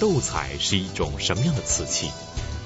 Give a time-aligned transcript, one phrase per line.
[0.00, 2.10] 斗彩是一种什么样的瓷器？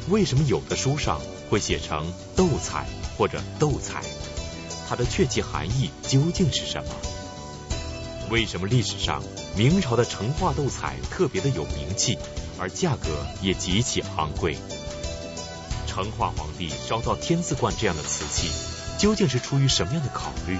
[0.08, 4.02] 为什么有的书上会写成斗彩或者斗彩？
[4.88, 6.90] 它的确切含义究竟是什么？
[8.30, 9.22] 为什么历史上
[9.56, 12.18] 明朝的成化斗彩特别的有名气，
[12.58, 13.08] 而价格
[13.40, 14.56] 也极其昂贵？
[15.86, 18.50] 成化皇帝烧造天字罐这样的瓷器，
[18.98, 20.58] 究竟是出于什么样的考虑？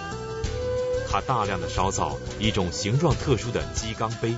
[1.10, 4.34] 他大量的烧造一种形状特殊的鸡缸杯，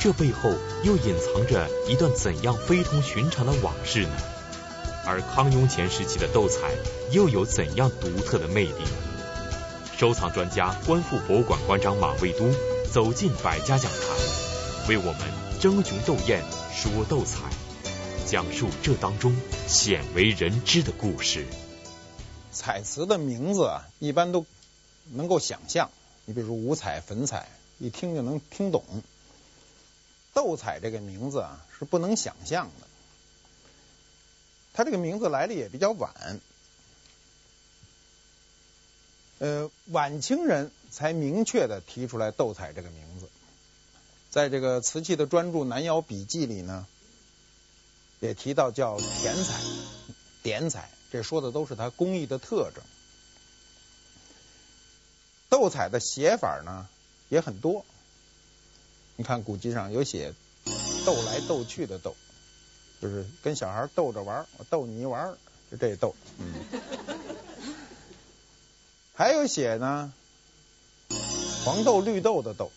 [0.00, 0.50] 这背后
[0.82, 4.16] 又隐藏着一段怎样非同寻常的往事呢？
[5.04, 6.72] 而康雍乾时期的斗彩
[7.10, 8.84] 又有怎样独特的魅力？
[9.98, 12.50] 收藏专家、观复博物馆馆长马未都
[12.90, 15.20] 走进百家讲坛，为我们
[15.60, 17.42] 争雄斗艳说斗彩，
[18.26, 19.36] 讲述这当中
[19.68, 21.44] 鲜为人知的故事。
[22.50, 24.46] 彩瓷的名字啊，一般都
[25.12, 25.90] 能够想象。
[26.24, 28.82] 你比如五彩、粉彩，一听就能听懂。
[30.32, 32.86] 斗彩这个名字啊，是不能想象的。
[34.72, 36.40] 它这个名字来的也比较晚。
[39.38, 43.28] 呃，晚清人才明确的提出来斗彩这个名字，
[44.30, 46.86] 在这个瓷器的专著《南窑笔记》里呢，
[48.20, 49.60] 也提到叫点彩、
[50.42, 52.84] 点彩，这说的都是它工艺的特征。
[55.48, 56.86] 斗彩的写法呢
[57.28, 57.84] 也很多，
[59.20, 60.32] 你看古籍上有写
[61.04, 62.16] 斗来斗去的斗，
[63.02, 65.36] 就是跟小孩斗着玩，我逗你玩，
[65.70, 66.54] 就这斗，嗯。
[69.12, 70.10] 还有写呢，
[71.66, 72.72] 黄豆绿豆的豆，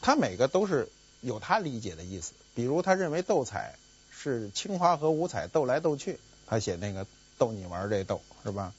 [0.00, 0.88] 他每个都是
[1.20, 2.32] 有他理解的意思。
[2.54, 3.76] 比如他认为斗彩
[4.10, 7.06] 是青花和五彩斗来斗去，他写那个
[7.36, 8.72] 逗你玩这斗是吧？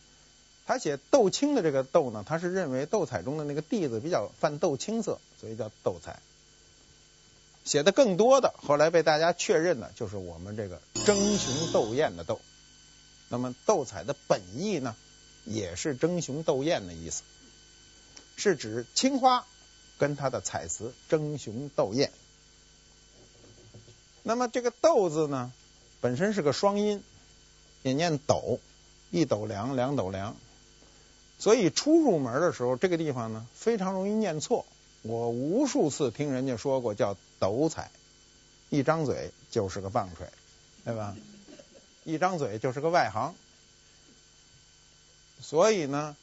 [0.66, 6.20] 他写豆青的这个豆呢，他是认为斗彩中的那个蒂子比较泛豆青色，所以叫斗彩。
[7.64, 12.39] 写的更多的，后来被大家确认的，就是我们这个争雄斗艳的斗。
[13.30, 14.95] 那么斗彩的本意呢？
[15.44, 17.23] 也是争雄斗艳的意思，
[18.36, 19.45] 是指青花
[19.98, 22.11] 跟它的彩瓷争雄斗艳。
[24.22, 25.52] 那么这个斗字呢，
[25.99, 27.04] 本身是个双音，
[27.82, 28.60] 也念斗，
[29.10, 30.36] 一斗量，两斗量。
[31.42, 34.64] 所以初入门的时候，这个地方呢非常容易念错。
[35.02, 37.90] 我无数次听人家说过叫斗彩，
[38.70, 40.30] 一张嘴就是个棒槌，
[40.86, 41.16] 对吧？
[42.04, 43.34] 一张嘴就是个外行。
[45.42, 46.16] 所以呢，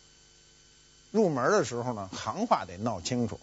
[1.11, 3.41] 入门的时候呢，行话得闹清楚。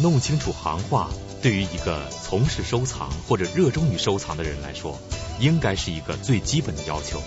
[0.00, 1.10] 弄清楚行话，
[1.42, 4.96] 对于一个从事收藏或者热衷于收藏的人来说，
[5.40, 7.20] 应该是一个最基本的要求。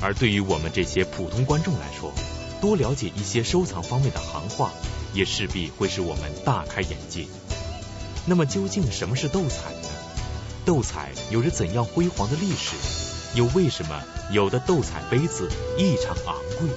[0.00, 2.12] 而对于我们这些普通观众来说，
[2.60, 4.72] 多了解一些收藏方面的行话，
[5.14, 7.26] 也势必会使我们大开眼界。
[8.26, 9.88] 那么，究竟什么是斗彩呢？
[10.66, 12.76] 斗彩有着怎样辉煌的历史？
[13.34, 16.68] 又为什么有的斗彩杯子异常昂贵？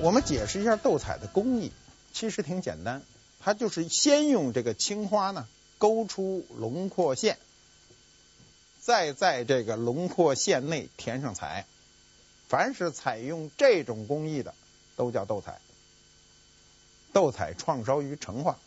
[0.00, 1.72] 我们解释一下斗彩的工艺，
[2.12, 3.02] 其实挺简单，
[3.40, 5.48] 它就是先用这个青花呢
[5.78, 7.38] 勾出轮廓线，
[8.80, 11.66] 再在这个轮廓线内填上彩。
[12.54, 14.54] 凡是采用这种工艺的，
[14.94, 15.60] 都叫斗彩。
[17.12, 18.60] 斗彩创烧于成化，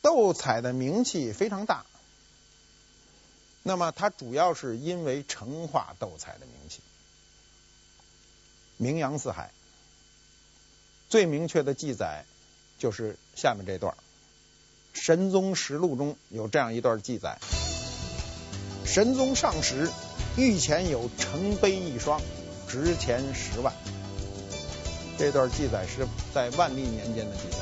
[0.00, 1.86] 斗彩的名气非常大。
[3.62, 6.80] 那么它主要是因为成化斗彩的名气，
[8.76, 9.52] 名扬四海。
[11.08, 12.24] 最明确的记载
[12.76, 13.94] 就是下面这段，
[15.00, 17.38] 《神宗实录》中有这样一段记载：
[18.84, 19.88] 神宗上时
[20.36, 22.20] 御前有成杯一双，
[22.68, 23.74] 值钱十万。
[25.18, 27.58] 这段记载是在万历年间的记载。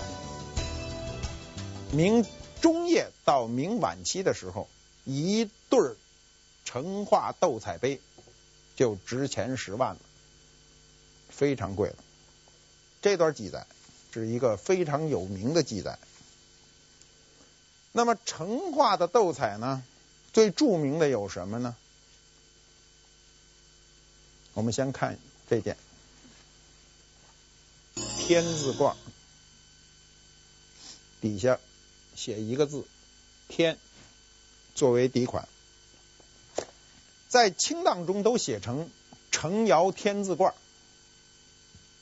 [1.93, 2.25] 明
[2.61, 4.69] 中叶到明晚期的时候。
[5.07, 5.97] 一对儿
[6.65, 8.01] 成化斗彩杯
[8.77, 10.01] 就值钱十万了，
[11.31, 11.97] 非常贵了。
[13.01, 13.67] 这段记载
[14.13, 15.99] 是一个非常有名的记载。
[17.93, 19.83] 那么成化的斗彩呢，
[20.35, 21.75] 最著名的有什么呢？
[24.55, 25.19] 我们先看
[25.49, 25.77] 这件
[28.19, 28.97] 天字罐，
[31.21, 31.59] 底下
[32.15, 32.85] 写一个字
[33.49, 33.79] “天”。
[34.73, 35.47] 作为底款，
[37.29, 38.89] 在清档中都写成
[39.31, 40.55] 成窑天字罐。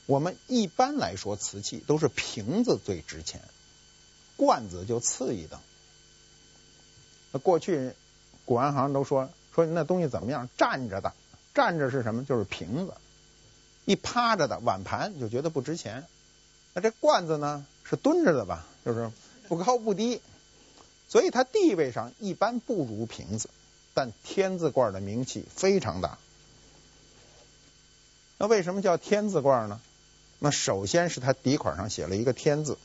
[0.05, 3.41] 我们一般来说，瓷器都是瓶子最值钱，
[4.37, 5.59] 罐子就次一等。
[7.31, 7.93] 那过去
[8.45, 10.47] 古玩行都说说那东西怎么样？
[10.55, 11.13] 站着的，
[11.59, 12.23] 站着是什么？
[12.23, 12.93] 就是瓶子。
[13.83, 16.05] 一趴着的碗盘就觉得不值钱。
[16.73, 17.65] 那这罐子呢？
[17.83, 18.65] 是蹲着的吧？
[18.85, 19.11] 就是
[19.49, 20.21] 不高不低。
[21.09, 23.49] 所以它地位上一般不如瓶子，
[23.93, 26.17] 但天字罐的名气非常大。
[28.37, 29.81] 那为什么叫天字罐呢？
[30.39, 32.77] 那首先是它底款上写了一个天字，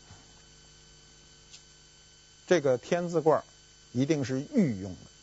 [2.49, 3.45] 这个天字罐
[3.93, 5.14] 一定是御用的。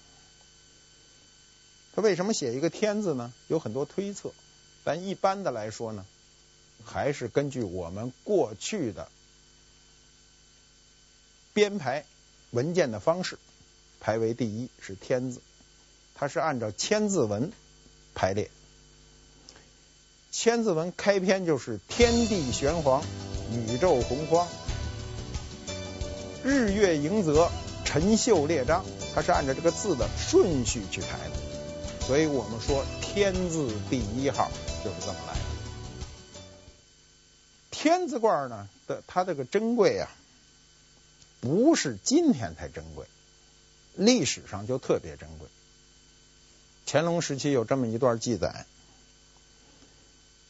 [1.94, 3.34] 他为什么写一个天字呢？
[3.48, 4.32] 有很多推测，
[4.84, 6.06] 但一般的来说呢，
[6.84, 9.10] 还是根据我们过去的
[11.54, 12.06] 编排
[12.52, 13.38] 文件的方式，
[14.00, 15.42] 排为第一是天字，
[16.16, 17.52] 它是按照千字文
[18.16, 18.50] 排列。
[20.32, 23.04] 千字文开篇就是天地玄黄，
[23.52, 24.48] 宇宙洪荒，
[26.42, 27.52] 日月盈泽，
[27.84, 31.36] 辰宿列张，它是按照这个字的顺序去排的，
[32.08, 34.52] 所以我们说天字第一号
[34.84, 35.40] 就是这么来的。
[37.70, 40.10] 天字罐呢的它这个珍贵啊，
[41.40, 43.06] 不是今天才珍贵，
[43.96, 45.48] 历史上就特别珍贵。
[46.86, 48.66] 乾隆时期有这么一段记载。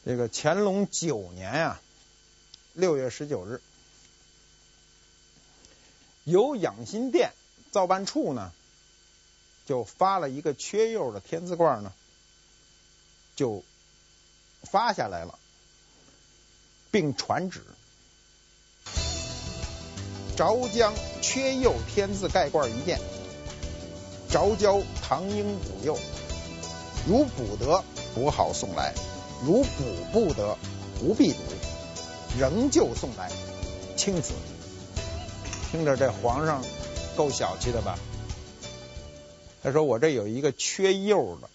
[0.04, 1.80] 这个乾隆九年啊，
[2.72, 3.60] 六月十九日，
[6.24, 7.30] 由养心殿
[7.70, 8.52] 造办处呢，
[9.66, 11.92] 就发了一个缺釉的天字罐呢，
[13.36, 13.62] 就
[14.62, 15.38] 发下来了，
[16.90, 17.60] 并传旨：
[20.36, 23.00] 着将缺釉天字盖罐一件，
[24.28, 25.98] 着交唐英补釉，
[27.06, 27.84] 如补得，
[28.14, 28.94] 补好送来。
[29.44, 29.82] 如补
[30.12, 30.56] 不得，
[31.00, 31.42] 不必补，
[32.38, 33.28] 仍旧送来，
[33.96, 34.34] 钦此。
[35.72, 36.62] 听着这皇上
[37.16, 37.98] 够小气的吧？
[39.62, 41.48] 他说：“我这有一个缺釉的、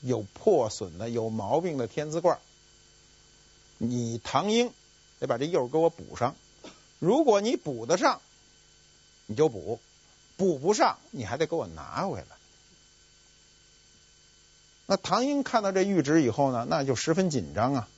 [0.00, 2.38] 有破损的、有毛病的天字罐，
[3.76, 4.72] 你唐英
[5.18, 6.34] 得把这釉给我补上。
[6.98, 8.22] 如果你补得上，
[9.26, 9.78] 你就补；
[10.38, 12.26] 补不上，你还得给我拿回来。”
[14.86, 17.88] 那唐英看到这玉旨以后呢，那就十分紧张啊，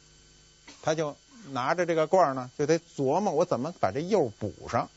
[0.83, 1.17] 他就
[1.51, 4.91] 拿着这个罐呢，就得琢磨我怎么把这釉补上。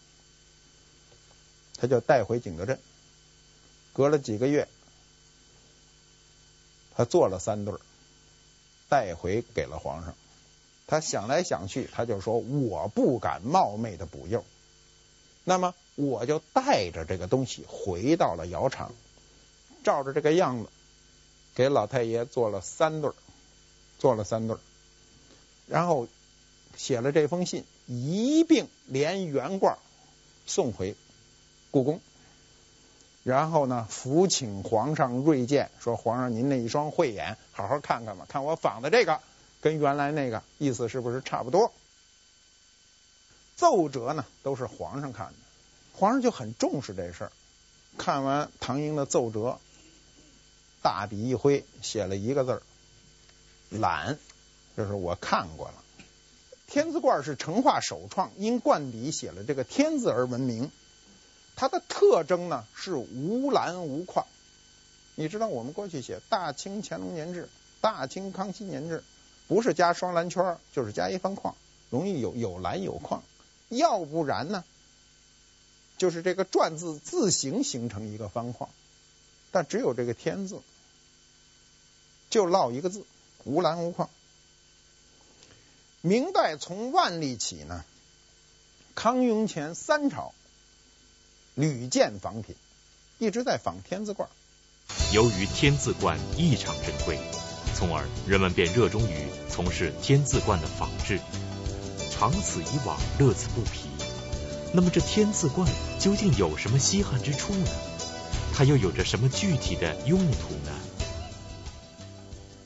[1.78, 2.80] 他就带回景德镇，
[4.00, 4.69] 隔了几个月，
[6.96, 7.74] 他做了三对，
[8.88, 10.16] 带回给了皇上。
[10.88, 14.46] 他想来想去，他就说：“我不敢冒昧的补釉，
[15.44, 18.94] 那么我就带着这个东西回到了窑厂，
[19.84, 20.69] 照着这个样子。”
[21.54, 23.12] 给老太爷做了三对，
[23.98, 24.56] 做了三对，
[25.68, 26.07] 然后
[26.78, 29.78] 写了这封信，一并连原罐
[30.45, 30.95] 送回
[31.69, 32.00] 故宫，
[33.24, 39.19] 然后呢，抚请皇上锐见，说皇上您那一双慧眼，好好看看吧，看我仿的这个
[39.62, 41.71] 跟原来那个意思是不是差不多？
[43.56, 45.33] 奏折呢都是皇上看的，
[45.94, 47.31] 皇上就很重视这事儿，
[47.98, 49.60] 看完唐英的奏折。
[50.81, 52.62] 大笔一挥，写了一个字儿
[53.69, 54.18] “懒”，
[54.77, 55.74] 就是我看过了。
[56.68, 60.71] 天字罐是成化首创，因灌笔写了这个“天”字而闻名。
[61.60, 64.26] 它的特征呢是无蓝无框。
[65.16, 67.50] 你知道我们过去写“大清乾隆年制
[67.82, 69.04] ”“大清康熙年制”，
[69.50, 71.54] 不是加双蓝圈，就是加一方框，
[71.90, 73.24] 容易有有蓝有框。
[73.68, 74.64] 要不然呢，
[75.98, 78.69] 就是这个篆字自行形成一个方框。
[79.52, 80.62] 但只有这个天字，
[82.30, 83.04] 就落一个字，
[83.44, 84.10] 无蓝无框。
[86.00, 87.83] 明代从万历起呢，
[88.95, 90.33] 康雍乾三朝
[91.56, 92.56] 屡见仿品，
[93.18, 94.30] 一直在仿天字罐。
[95.14, 97.20] 由于天字罐异常珍贵，
[97.76, 101.20] 从而人们便热衷于从事天字罐的仿制，
[102.12, 103.90] 长此以往，乐此不疲。
[104.72, 105.68] 那么这天字罐
[106.00, 107.70] 究竟有什么稀罕之处呢？
[108.54, 110.72] 它又有着什么具体的用途呢？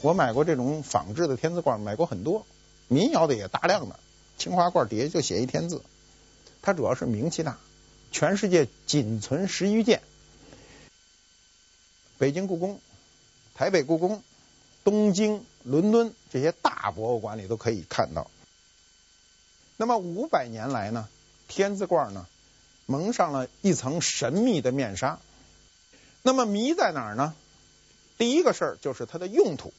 [0.02, 2.46] 我买过这种仿制的天字罐，买过很多，
[2.88, 3.98] 民窑的也大量的。
[4.38, 5.82] 青花罐底下就写一天字，
[6.62, 7.58] 它主要是名气大，
[8.14, 10.04] 全世界仅存十余件。
[12.20, 12.80] 北京故宫、
[13.56, 14.22] 台北故宫、
[14.84, 18.30] 东京、伦敦这些大博物馆里都可以看到。
[19.78, 21.10] 那么五百年来呢，
[21.48, 22.28] 天字罐呢
[22.86, 25.20] 蒙上了一层神秘的面纱。
[26.22, 27.34] 那么谜在哪儿呢？
[28.20, 29.74] 第一个事儿就是它的用途，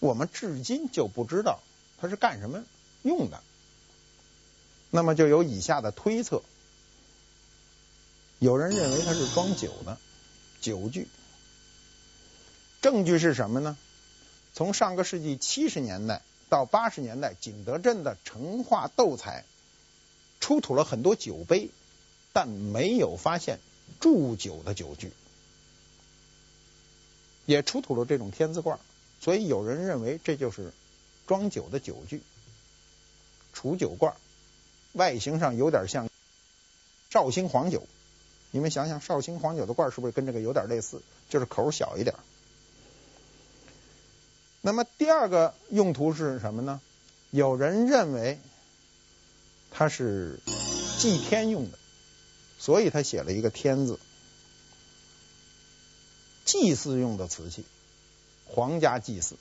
[0.00, 1.60] 我们至今就不知道
[1.98, 2.62] 它是干什么
[3.02, 3.42] 用的。
[4.90, 6.42] 那么就有以下的推测：
[8.38, 9.98] 有人认为它是装酒的
[10.60, 11.08] 酒具。
[12.82, 13.76] 证据是什么呢？
[14.52, 19.44] 从上个世纪七十年代到八十年代，景德镇的成化斗彩
[20.40, 21.70] 出土了很多酒杯，
[22.32, 23.58] 但没有发现
[24.00, 25.12] 铸酒的酒具，
[27.44, 28.78] 也出土了这种天字罐，
[29.20, 30.72] 所以有人认为这就是
[31.26, 32.22] 装酒的酒具，
[33.52, 34.14] 储酒罐，
[34.92, 36.08] 外形上有点像
[37.10, 37.86] 绍兴黄酒。
[38.50, 41.02] 你们想想，绍兴黄酒的罐是不是跟这个有点类似？
[41.28, 42.16] 就是口小一点。
[44.62, 46.80] 那么第二个用途是什么呢？
[47.30, 48.38] 有人认为
[49.70, 50.40] 它是
[50.98, 51.78] 祭天用的，
[52.58, 53.98] 所以他写了一个天字。
[56.44, 57.64] 祭祀用的瓷器，
[58.46, 59.36] 皇家祭祀。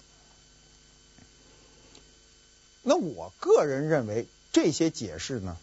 [2.81, 5.57] 那我个人认为这些解释呢，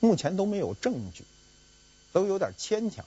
[0.00, 1.24] 目前都没有证据。
[2.12, 3.04] 都有点牵强。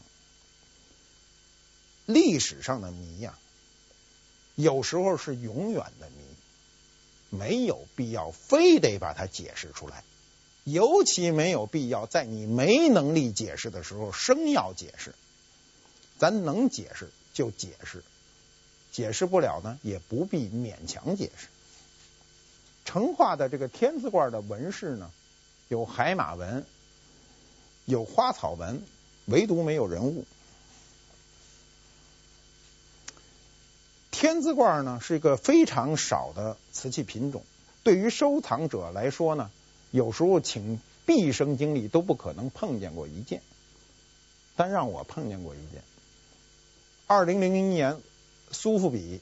[2.05, 3.37] 历史上的谜呀，
[4.55, 10.03] 有时候是永远的谜，没有必要非得把它解释出来，
[10.65, 15.15] 尤其没有必要在你没能力解释的时候生要解释。
[16.17, 18.03] 咱能解释就解释，
[18.91, 21.47] 解释不了呢，也不必勉强解释。
[22.85, 25.11] 成化的这个天字罐的纹饰呢，
[25.69, 26.65] 有海马纹，
[27.85, 28.83] 有花草纹。
[29.25, 30.25] 唯独没有人物。
[34.11, 37.43] 天字罐呢，是一个非常少的瓷器品种，
[37.83, 39.51] 对于收藏者来说呢，
[39.91, 43.41] 有时候请毕生精力都不可能碰见过一件。
[44.55, 45.83] 但让我碰见过一件。
[47.07, 47.99] 二零零一年，
[48.51, 49.19] 苏富比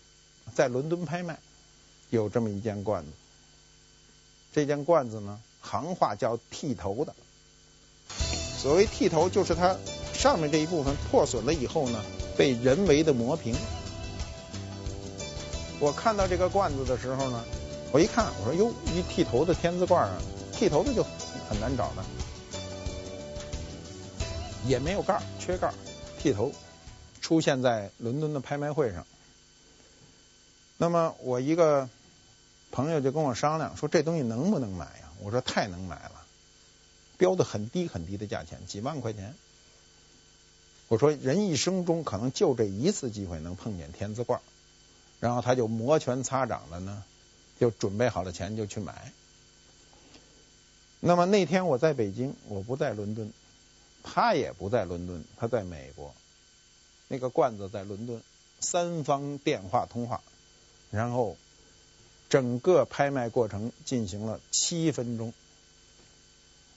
[0.53, 1.39] 在伦敦拍卖，
[2.09, 3.11] 有这么一件罐子。
[4.51, 7.15] 这件罐子呢，行话叫剃头的。
[8.61, 9.75] 所谓剃头，就是它
[10.13, 11.99] 上面这一部分破损了以后呢，
[12.37, 13.55] 被人为的磨平。
[15.79, 17.43] 我看到这个罐子的时候呢，
[17.91, 20.15] 我一看，我说哟，一剃头的天字罐啊，
[20.53, 21.03] 剃头的就
[21.49, 22.03] 很难找的，
[24.67, 25.73] 也没有盖儿，缺盖儿，
[26.19, 26.51] 剃头，
[27.19, 29.07] 出现在伦敦的拍卖会上。
[30.77, 31.89] 那么我一个
[32.69, 35.09] 朋友就跟我商量说，这东西能不能买呀？
[35.23, 36.20] 我说太能买了。
[37.21, 39.35] 标的很低很低的价钱，几万块钱。
[40.87, 44.41] 我说人一生中可能就这一次机会能碰见天字罐，
[45.19, 47.03] 然后他就摩拳擦掌的呢，
[47.59, 49.13] 就准备好了钱就去买。
[50.99, 53.31] 那么那天我在北京，我不在伦敦，
[54.01, 56.15] 他也不在伦敦，他在美国。
[57.07, 58.19] 那个罐子在伦敦，
[58.59, 60.23] 三方电话通话，
[60.89, 61.37] 然后
[62.29, 65.31] 整个拍卖过程进行了七分钟。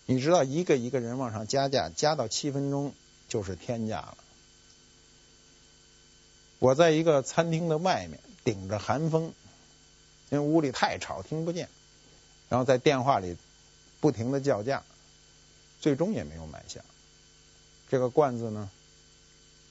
[0.06, 2.94] 你知道一个一个人往上加价，加到七分钟
[3.28, 4.18] 就是天价了。
[6.58, 9.32] 我在一个餐厅的外面顶着寒风，
[10.30, 11.68] 因为屋里太吵听不见，
[12.48, 13.36] 然后在电话里
[14.00, 14.82] 不停的叫价，
[15.80, 16.84] 最终也没有买下。
[17.88, 18.70] 这个罐子呢，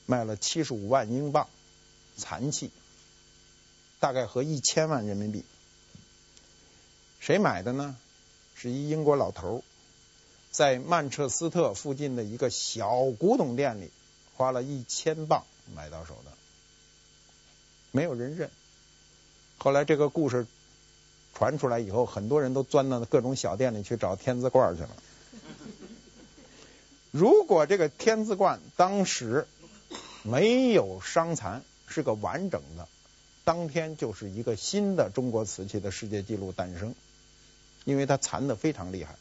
[0.05, 1.47] 卖了七十五万英镑，
[2.17, 2.71] 残器，
[3.99, 5.43] 大概合一千万人民币。
[7.19, 7.95] 谁买的呢？
[8.55, 9.63] 是一英国老头。
[10.53, 13.89] 在曼彻斯特附近的一个小古董店里，
[14.35, 15.43] 花了一千镑
[15.75, 16.31] 买到手的，
[17.91, 18.51] 没有人认。
[19.57, 20.45] 后来这个故事
[21.33, 24.89] 传出来以后，很多人都钻到各种小店里去找天字罐去了。
[27.09, 29.47] 如果这个天字罐当时
[30.21, 32.87] 没有伤残，是个完整的，
[33.43, 36.93] 当天就是一个新的中国瓷器的世界纪录诞生，
[37.85, 39.15] 因为它残的非常厉害。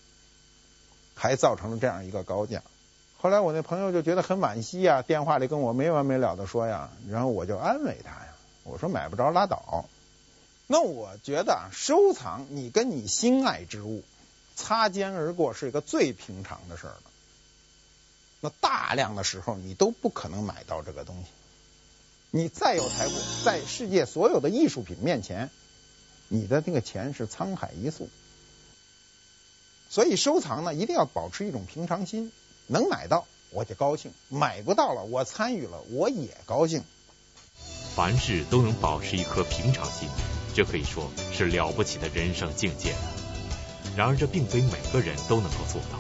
[1.15, 2.63] 还造成了这样一个高价。
[3.19, 9.85] 后来我那朋友就觉得很惋惜呀，电话里跟我没完没了的说呀，然后我就安慰他呀，我说买不着拉倒。
[10.67, 14.03] 那我觉得收藏你跟你心爱之物
[14.57, 17.03] 擦肩而过是一个最平常的事儿了。
[18.41, 21.27] 那大量的时候你都不可能买到这个东西。
[22.31, 25.51] 你再有财富，在世界所有的艺术品面前，
[26.29, 28.09] 你的那个钱是沧海一粟。
[29.93, 32.33] 所以收藏呢，一定要保持一种平常心，
[32.67, 36.83] 能买到我就高兴，买不到了我参与了我也高兴。
[37.95, 40.09] 凡事都能保持一颗平常心，
[40.55, 42.95] 这可以说是了不起的人生境界。
[43.95, 45.99] 然而这并非每个人都能够做到，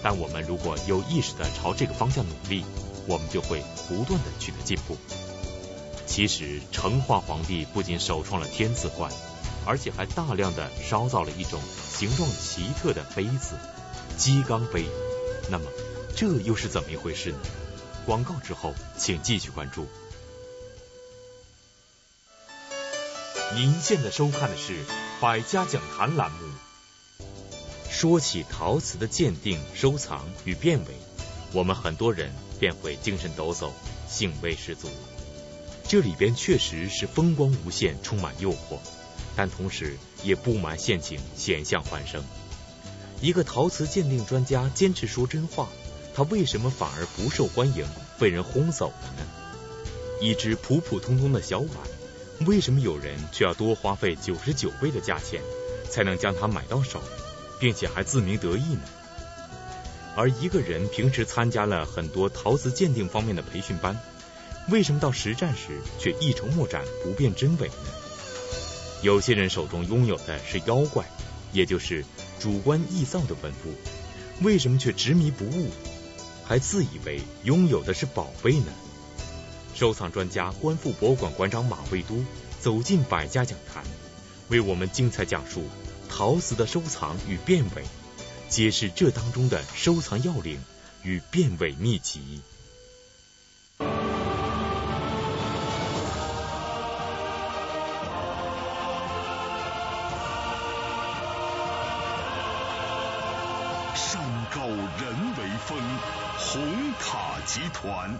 [0.00, 2.64] 但我们如果有意识地朝这个方向努力，
[3.08, 4.96] 我们就会不断地取得进步。
[6.06, 9.10] 其实成化皇帝不仅首创了天字罐。
[9.64, 11.60] 而且还大量的烧造了一种
[11.90, 13.56] 形状奇特的杯子——
[14.16, 14.86] 鸡缸杯。
[15.50, 15.64] 那么，
[16.16, 17.38] 这又是怎么一回事呢？
[18.06, 19.86] 广告之后，请继续关注。
[23.54, 24.72] 您现在收看的是
[25.20, 26.38] 《百家讲坛》栏目。
[27.90, 30.94] 说起陶瓷的鉴定、收藏与辨伪，
[31.52, 33.70] 我们很多人便会精神抖擞，
[34.08, 34.88] 兴味十足。
[35.88, 38.78] 这里边确实是风光无限，充满诱惑，
[39.38, 42.24] 但同时也布满陷阱，险象环生。
[43.20, 45.68] 一个陶瓷鉴定专家坚持说真话，
[46.12, 47.86] 他为什么反而不受欢迎，
[48.18, 49.22] 被人轰走了呢？
[50.20, 51.68] 一只普普通通的小碗，
[52.48, 55.40] 为什么有人却要多花费九十九倍的价钱，
[55.88, 57.00] 才能将它买到手，
[57.60, 58.82] 并且还自鸣得意呢？
[60.16, 63.96] 而一个人平时参加了很多陶瓷鉴定方面的培训班，
[64.68, 67.74] 为什么到实战时却一筹莫展，不辨真伪呢？
[69.00, 71.04] 有些人手中拥有的是妖怪，
[71.52, 72.04] 也就是
[72.40, 73.74] 主观臆造的文物，
[74.44, 75.70] 为什么却执迷不悟，
[76.44, 78.72] 还自以为拥有的是宝贝呢？
[79.74, 82.24] 收藏专家、观复博物馆馆长马未都
[82.60, 83.84] 走进百家讲坛，
[84.48, 85.62] 为我们精彩讲述
[86.08, 87.84] 陶瓷的收藏与辨伪，
[88.48, 90.60] 揭示这当中的收藏要领
[91.04, 92.40] 与辨伪秘籍。
[104.96, 105.78] 人为峰
[106.38, 108.18] 红塔集团，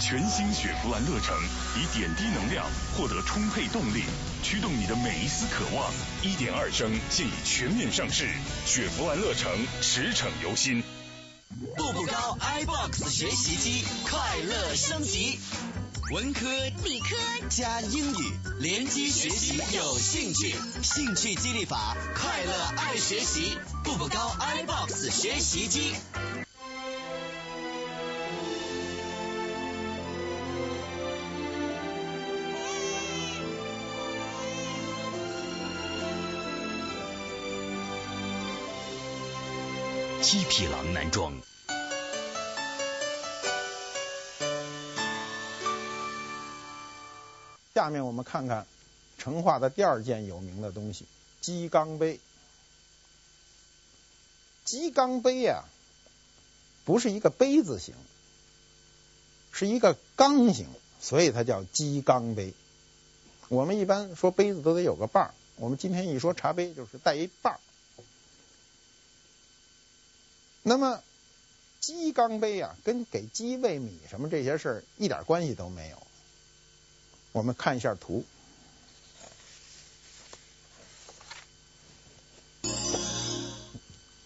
[0.00, 1.36] 全新雪佛兰乐城
[1.76, 2.66] 以点滴能量
[2.96, 4.02] 获得充沛动力，
[4.42, 5.92] 驱动你的每一丝渴望。
[6.22, 8.28] 一点二升现已全面上市，
[8.64, 9.52] 雪佛兰乐城
[9.82, 10.82] 驰骋由心。
[11.76, 15.38] 步步高 iBox 学习机，快乐升级。
[16.12, 16.46] 文科、
[16.84, 17.16] 理科
[17.48, 25.94] 加英语，联机学习有兴趣，兴趣激励法，快乐爱学习，步步高 iBox 学习机。
[40.20, 41.32] 七匹狼男装。
[47.84, 48.66] 下面我们看看
[49.18, 51.04] 成化的第二件有名的东西——
[51.42, 52.18] 鸡缸杯。
[54.64, 55.68] 鸡缸杯呀、啊，
[56.86, 57.94] 不是一个杯子形，
[59.52, 60.66] 是一个缸形，
[60.98, 62.54] 所以它叫鸡缸杯。
[63.50, 67.60] 我们一般说杯子都得有个把儿，我们今天一说茶杯就是带一把儿。
[70.62, 71.02] 那么
[71.80, 76.02] 鸡缸杯、啊，跟给鸡喂米什么这些事儿一点关系都没有。
[77.34, 78.24] 我们看一下图，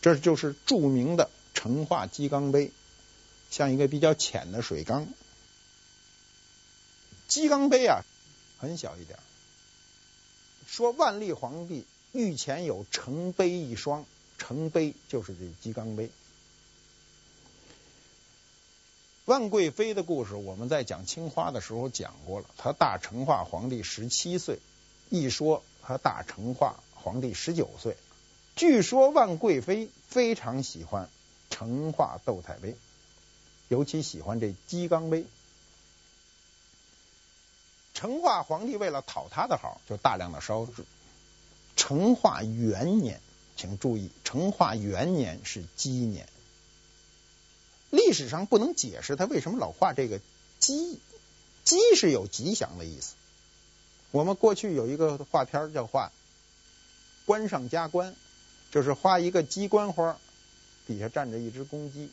[0.03, 2.71] 这就是著名的成化鸡缸杯，
[3.51, 5.09] 像一个比较浅的水缸。
[7.29, 8.03] 鸡缸杯啊，
[8.59, 9.19] 很小一点。
[10.67, 14.05] 说万历皇帝御前有成杯一双，
[14.37, 16.11] 成杯就是这鸡缸杯。
[19.29, 22.47] 万贵妃的故事，我们在讲青花的时候讲过了。
[22.57, 24.59] 她大成化皇帝十七岁，
[25.11, 27.99] 一说她大成化皇帝十九岁。
[28.57, 31.11] 据说万贵妃非常喜欢
[31.51, 32.75] 成化斗彩杯，
[33.69, 35.27] 尤其喜欢这鸡缸杯。
[37.93, 40.87] 成化皇帝为了讨她的好，就大量的烧制。
[41.77, 43.21] 成化元年，
[43.59, 46.27] 请注意，成化元年是鸡年。
[47.91, 50.21] 历史上不能解释他为什么老画这个
[50.59, 50.99] 鸡，
[51.65, 53.15] 鸡是有吉祥的意思。
[54.11, 56.13] 我们过去有一个画片叫画
[57.25, 58.15] 冠上加冠，
[58.71, 60.19] 就是画一个鸡冠花，
[60.87, 62.11] 底下站着一只公鸡，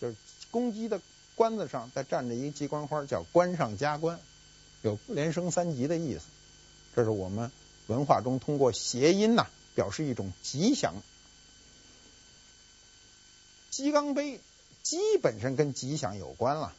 [0.00, 0.16] 就是
[0.50, 1.00] 公鸡的
[1.34, 4.20] 冠子上再站着一个鸡冠花，叫冠上加冠，
[4.82, 6.24] 有连升三级的意思。
[6.94, 7.50] 这是我们
[7.86, 10.94] 文化中通过谐音呐，表示一种吉祥。
[13.70, 14.40] 鸡缸杯。
[14.86, 16.72] 基本上跟吉祥有关了，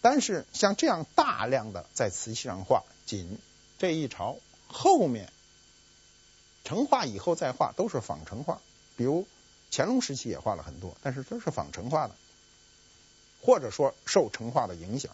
[0.00, 3.38] 但是像这样大量的在瓷器上画，仅
[3.78, 5.30] 这一朝后面
[6.64, 8.62] 成化以后再画都是仿成画，
[8.96, 9.26] 比如
[9.70, 12.14] 乾隆时期也画了很多，但是都是仿成画的，
[13.42, 15.12] 或者说受成化的影响。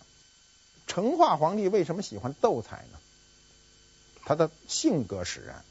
[0.86, 2.98] 成化皇帝为什么喜欢斗彩呢？
[4.24, 5.64] 他的性格使然。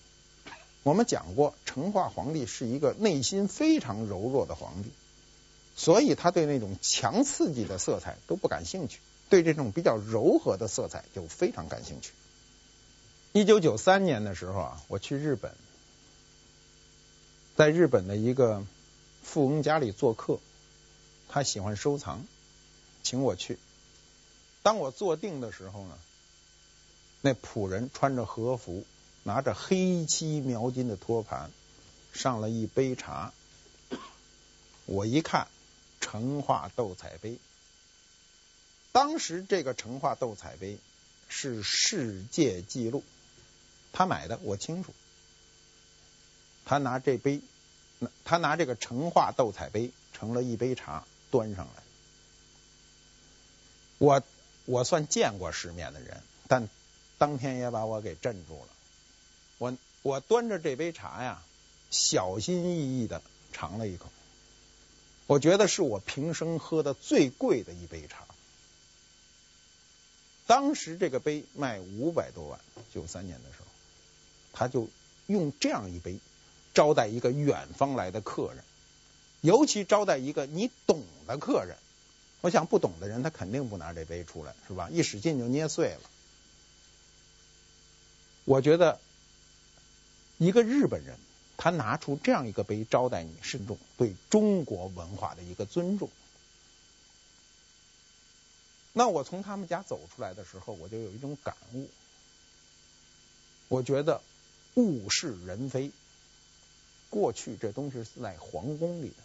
[0.84, 4.92] 我们讲过，成化皇帝是一个内心非常柔弱的皇帝。
[5.76, 12.14] 所以他对那种强刺激的色彩都不感兴趣，对这种比较柔和的色彩就非常感兴趣。
[13.34, 15.54] 一九九三年的时候啊，我去日本，
[17.58, 18.66] 在日本的一个
[19.22, 20.40] 富翁家里做客，
[21.28, 22.26] 他喜欢收藏，
[23.04, 23.60] 请我去。
[24.64, 25.98] 当我坐定的时候呢，
[27.20, 28.86] 那仆人穿着和服，
[29.24, 31.52] 拿着黑漆描金的托盘，
[32.14, 33.34] 上了一杯茶。
[34.86, 35.48] 我一看，
[36.06, 37.39] 成化斗彩杯。
[38.91, 40.78] 当时这个成化斗彩杯
[41.28, 43.04] 是世界纪录，
[43.91, 44.94] 他买的我清楚。
[46.63, 47.41] 他拿这杯，
[48.24, 51.84] 他拿这个成化斗彩杯盛了一杯茶端上来。
[53.98, 54.22] 我
[54.65, 56.70] 我算见过世面的人，但
[57.18, 58.68] 当天也把我给镇住了。
[59.58, 61.41] 我我端着这杯茶呀，
[61.89, 64.06] 小心翼翼的尝了一口。
[65.28, 68.26] 我觉得是我平生喝的最贵的一杯茶。
[70.48, 72.60] 当时这个杯卖五百多万，
[72.94, 73.66] 九三年的时候，
[74.54, 74.88] 他就
[75.28, 76.20] 用这样一杯。
[76.74, 78.62] 招待一个远方来的客人，
[79.40, 81.78] 尤其招待一个你懂的客人。
[82.42, 84.90] 我想不懂的人，他肯定不拿这杯出来，是吧？
[84.92, 86.02] 一使劲就捏碎了。
[88.44, 89.00] 我觉得
[90.38, 91.18] 一个日本人，
[91.58, 96.10] 他拿出这样一个杯招待你，是种对中国文化的一个尊重。
[98.94, 101.89] 那我从他们家走出来的时候，我就有一种感悟。
[103.68, 104.22] 我觉得
[104.76, 105.91] 物是人非。
[107.10, 109.24] 过去这东西是在皇宫里的，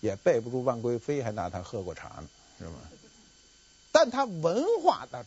[0.00, 2.28] 也背不住万贵妃还拿它喝过茶呢，
[2.58, 2.72] 是吧？
[3.92, 5.26] 但它文化的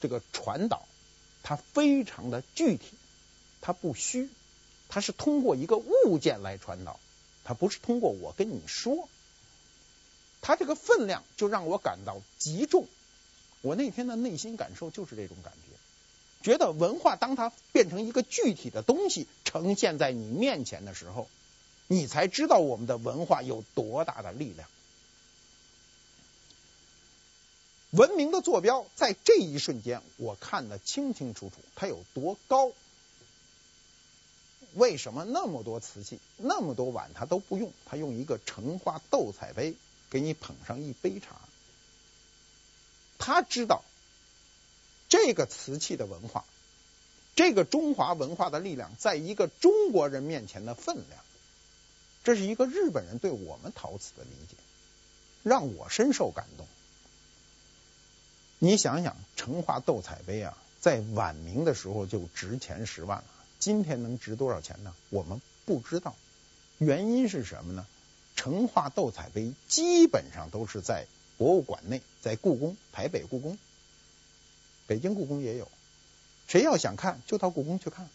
[0.00, 0.82] 这个传导，
[1.44, 2.96] 它非常的具体，
[3.60, 4.28] 它不虚，
[4.88, 7.00] 它是通过一个物件来传导，
[7.44, 9.08] 它不是通过我跟你说，
[10.40, 12.86] 它这个分量就让我感到极重。
[13.62, 15.58] 我那天的内心感受就是这种感觉。
[16.42, 21.28] 觉得文化当它变成一个具体的东西呈现在你面前的时候，
[21.88, 24.68] 你才知道我们的文化有多大的力量。
[27.90, 32.72] 文明的坐标在这一瞬间，我看得清清楚楚，它有多高。
[34.74, 39.74] 为什么那么多瓷器、那么多碗他都不用，他用一个成化斗彩杯
[40.10, 41.40] 给你捧上一杯茶？
[43.18, 43.82] 他知道。
[45.06, 46.44] 这个瓷器的文化，
[47.36, 51.22] 这个中华文化的力量，在一个中国人面前的分量，
[52.24, 54.56] 这是一个日本人对我们陶瓷的理解，
[55.44, 56.66] 让我深受感动。
[58.58, 63.24] 你想想，成化斗彩杯啊，在晚明的时候就值钱十万了，
[63.64, 64.92] 今天能值多少钱呢？
[65.08, 66.14] 我们不知道。
[66.76, 67.86] 原因是什么呢？
[68.36, 71.06] 成化斗彩杯基本上都是在
[71.38, 73.56] 博物馆内，在故宫，台北故宫。
[74.86, 75.66] 北京故宫也有，
[76.46, 78.10] 谁要想看就到故宫去看，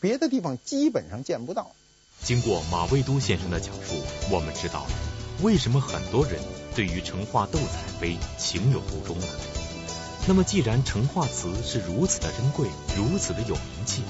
[0.00, 1.70] 别的地方基本上见不到。
[2.24, 3.94] 经过马未都先生的讲述，
[4.32, 4.90] 我们知道了
[5.44, 6.42] 为什么很多人
[6.74, 9.26] 对于成化斗彩杯情有独钟了。
[10.26, 14.02] 那么，既然成化瓷是如此的珍贵，如此的有名气，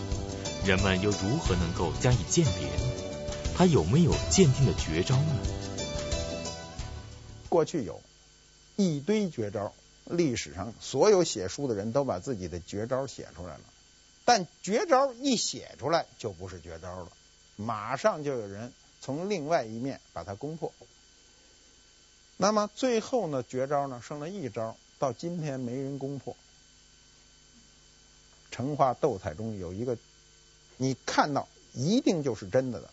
[0.65, 3.55] 人们又如何能够加以鉴别呢？
[3.55, 5.39] 它有没有鉴定的绝招呢？
[7.51, 8.01] 过去有
[8.77, 9.75] 一堆绝招。
[10.07, 13.61] 历史上所有写书的人都把自己的绝招写出来了，
[14.27, 17.09] 但绝招一写出来就不是绝招了，
[17.57, 20.73] 马上就有人从另外一面把它攻破。
[22.37, 26.37] 那么最后呢，绝招呢剩了一招，到今天没人攻破。
[28.51, 29.97] 成化斗彩中有一个，
[30.77, 32.91] 你看到一定就是真的的，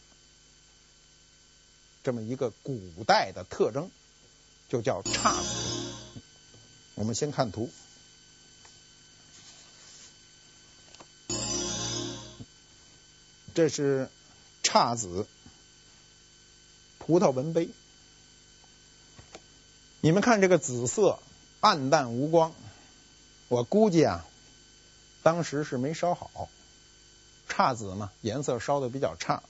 [2.04, 3.90] 这么一个古代的特征，
[4.70, 6.22] 就叫姹紫。
[6.96, 7.70] 我们先看图，
[13.56, 14.10] 这是
[14.64, 15.26] 姹紫
[17.00, 17.70] 葡萄纹杯。
[20.02, 21.20] 你们看这个紫色
[21.60, 22.54] 暗淡无光，
[23.48, 24.26] 我估计啊，
[25.24, 26.50] 当时是没烧好。
[27.54, 29.44] 姹紫嘛，颜色烧的比较差，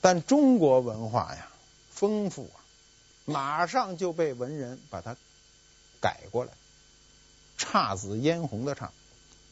[0.00, 1.48] 但中国文化呀
[1.90, 2.56] 丰富啊，
[3.26, 5.16] 马上就被文人把它
[6.00, 6.52] 改过来。
[7.58, 8.88] 姹紫嫣红的姹，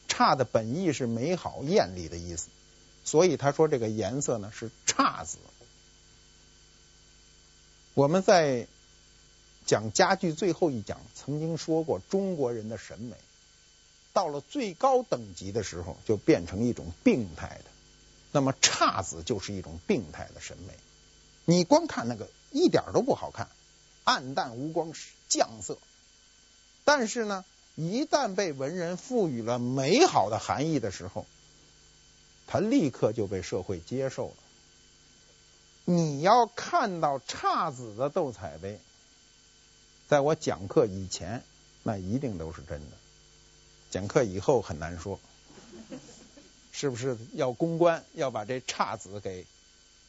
[0.07, 2.49] 姹的本意是美好、艳丽的意思，
[3.03, 5.37] 所以他说这个颜色呢是姹紫。
[7.93, 8.67] 我们在
[9.65, 13.15] 讲家具最后一讲曾经说过，中国人的审美
[14.13, 17.71] 到了最高等级的时候就变成一种病态的，
[18.35, 20.73] 那么姹紫就是一种病态的审美。
[21.45, 23.47] 你光看那个一点都不好看，
[24.03, 25.77] 暗淡无光是酱色，
[26.83, 27.45] 但是呢。
[27.77, 31.25] 一旦被文人赋予了美好的含义的时候，
[32.47, 34.35] 他立刻就被社会接受了。
[35.83, 38.79] 你要看到姹紫的斗彩杯，
[40.07, 41.43] 在我讲课以前，
[41.83, 42.95] 那一定都是真的。
[43.91, 45.19] 讲课以后很难说，
[46.77, 49.45] 是不是要公关要把这姹紫给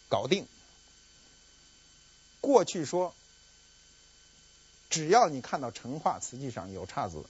[0.08, 0.46] 搞定？
[2.40, 3.14] 过去说，
[4.90, 7.24] 只要你看到成化瓷器上有姹紫，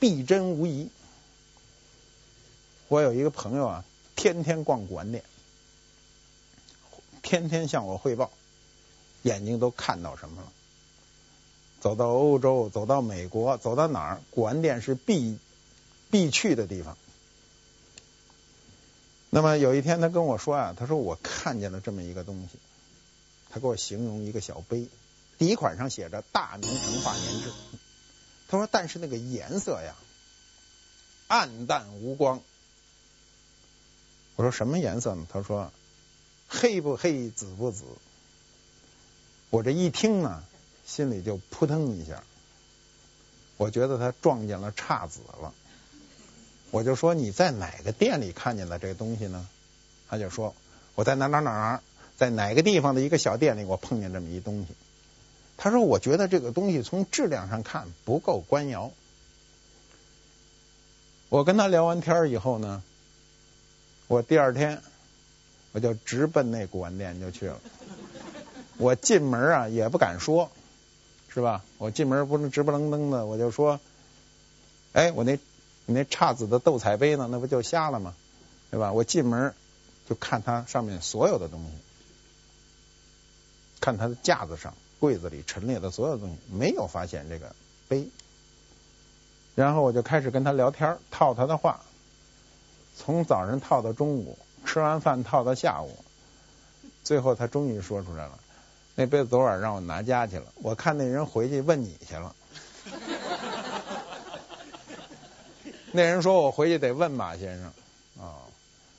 [0.00, 0.90] 必真无疑。
[2.88, 3.84] 我有一个朋友啊，
[4.16, 5.22] 天天逛古玩店，
[7.22, 8.32] 天天向我汇报，
[9.22, 10.52] 眼睛都看到什么了。
[11.80, 15.38] 走到欧洲，走到美国，走到哪儿，古玩店是必
[16.10, 16.98] 必去的地方。
[19.30, 22.58] 那么有一天，他跟我说啊，他说我看见了这么一个东西，
[23.50, 24.88] 他给我形容一个小杯，
[25.36, 27.52] 底款上写着“大明成化年制”。
[28.48, 29.94] 他说，但是那个颜色呀，
[31.26, 32.40] 暗淡无光。
[34.36, 35.26] 我说什么颜色呢？
[35.30, 35.70] 他说
[36.48, 37.84] 黑不黑，紫不紫。
[39.50, 40.42] 我这一听呢，
[40.86, 42.22] 心里就扑腾一下，
[43.58, 45.52] 我觉得他撞见了姹紫了。
[46.70, 49.46] 我就说，你在哪个店里看见的这个东西呢？
[50.08, 50.54] 他就说，
[50.94, 51.80] 我在哪哪哪，
[52.16, 54.68] 在哪个地方的一个小店里，我碰见这么一东西。
[55.56, 58.90] 他说，我觉得这个东西从质量上看不够官窑。
[61.30, 62.82] 我跟他聊完天以后呢，
[64.06, 64.82] 我第二天
[65.72, 67.60] 我就直奔那古玩店就去了。
[68.76, 70.50] 我进门啊也不敢说，
[71.28, 71.64] 是吧？
[71.78, 73.80] 我进门不能直不愣登的，我就说，
[74.92, 75.38] 哎，我那。
[75.88, 77.26] 你那姹紫的斗彩杯呢？
[77.30, 78.14] 那不就瞎了吗？
[78.70, 78.92] 对吧？
[78.92, 79.54] 我进门
[80.06, 81.70] 就看它上面所有的东西，
[83.80, 87.56] 看它的架子上、柜子里陈列的所有东西，没有发现这个
[87.88, 88.10] 杯。
[89.54, 91.80] 然后我就开始跟他聊天，套他的话，
[92.94, 96.04] 从早上套到中午，吃完饭套到下午，
[97.02, 98.38] 最后他终于说出来了：
[98.94, 102.36] 那杯子昨晚让我拿家去了，我看那人回去问你去了。
[105.92, 107.72] 那人说：“我回去得问马先生。”
[108.20, 108.42] 啊，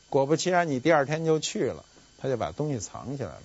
[0.09, 1.83] 果不其然，你第二天就去了，
[2.17, 3.41] 他就把东西藏起来了。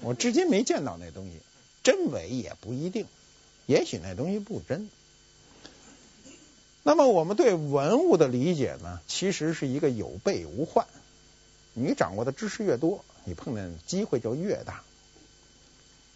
[0.00, 1.40] 我至今没见到那东西，
[1.82, 3.06] 真伪也不一定，
[3.66, 4.90] 也许那东西不真。
[6.82, 10.86] 那么我们对文物的理解呢，其实是一个有备无患。
[11.74, 14.82] 你掌握的知识越多，你碰见机会就越大。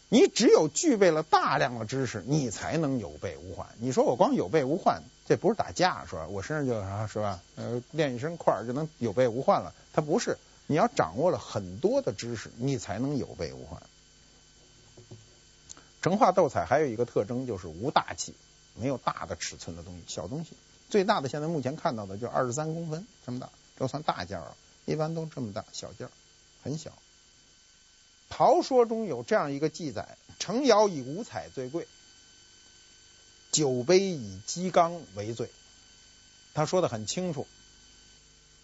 [0.08, 3.66] 你只有具备了大量的知识，你才能有备无患。
[3.80, 6.26] 你说我光有备无患，这不是打架是吧？
[6.28, 7.40] 我身上就啥是吧？
[7.56, 9.74] 呃，练一身块就能有备无患了？
[9.92, 10.38] 它不是，
[10.68, 13.82] 你要掌握了很多的知识，你才能有备无患。
[16.02, 18.32] 成化斗彩还有一个特征就是无大器，
[18.76, 20.52] 没有大的尺寸的东西，小东西。
[20.88, 24.56] 最大的现在目前看到的就二十三公分这么大，这算大件了。
[24.84, 26.08] 一般都这么大，小件
[26.62, 26.92] 很小。
[28.28, 31.86] 陶说中有这样一个记载：成窑以五彩最贵，
[33.52, 35.50] 酒杯以鸡缸为最。
[36.54, 37.46] 他说的很清楚，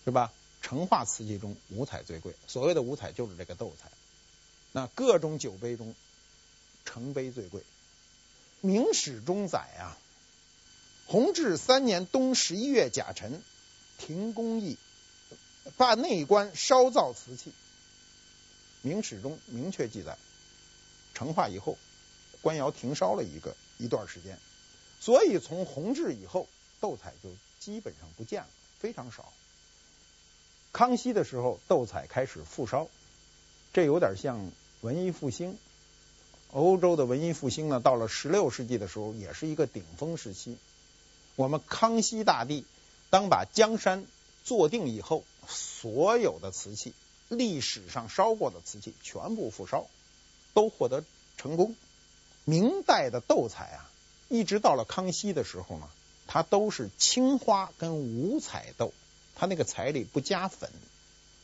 [0.04, 0.32] 是吧？
[0.62, 3.90] 成化瓷器中五彩最贵，所谓的五彩就是这个斗彩。
[4.70, 5.94] 那各种酒杯中，
[6.84, 7.62] 成杯最贵。
[8.60, 9.98] 明史中载啊，
[11.06, 13.42] 弘治三年冬十一月甲辰，
[13.98, 14.78] 停工艺，
[15.76, 17.52] 罢内官烧造瓷器。
[18.82, 20.18] 明史中明确记载，
[21.14, 21.78] 成化以后，
[22.40, 24.38] 官窑停烧了一个一段时间，
[25.00, 26.48] 所以从弘治以后，
[26.80, 29.32] 斗彩就基本上不见了，非常少。
[30.72, 32.88] 康熙的时候，斗彩开始复烧，
[33.72, 35.56] 这有点像文艺复兴。
[36.50, 40.58] 欧洲的文艺复兴呢，到了十六世纪的时候，也是一个顶峰时期。
[41.36, 42.66] 我们康熙大帝
[43.10, 44.04] 当把江山
[44.44, 46.92] 坐定以后，所有的瓷器。
[47.32, 49.86] 历史上烧过的瓷器全部复烧，
[50.54, 51.02] 都获得
[51.36, 51.74] 成功。
[52.44, 53.90] 明代的斗彩啊，
[54.28, 55.88] 一直到了康熙的时候呢，
[56.26, 58.92] 它都是青花跟五彩斗，
[59.34, 60.70] 它那个彩里不加粉，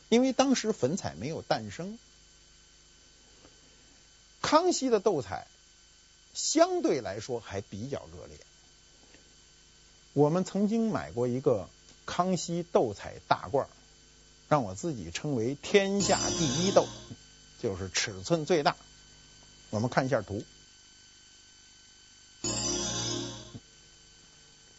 [0.09, 1.97] 因为当时粉彩没有诞生。
[4.41, 5.47] 康熙的斗彩
[6.33, 8.37] 相对来说还比较热烈。
[10.13, 11.69] 我们曾经买过一个
[12.05, 13.67] 康熙斗彩大罐。
[14.49, 16.87] 让我自己称为天下第一斗，
[17.59, 18.75] 就是尺寸最大。
[19.69, 20.43] 我们看一下图，